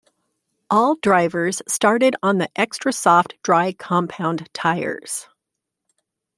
All 0.71 0.95
drivers 0.95 1.61
started 1.67 2.15
on 2.23 2.39
the 2.39 2.49
Extra 2.59 2.91
Soft 2.91 3.35
dry 3.43 3.71
compound 3.71 4.49
tyres. 4.51 5.27